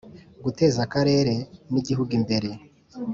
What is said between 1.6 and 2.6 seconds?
n Igihugu imbere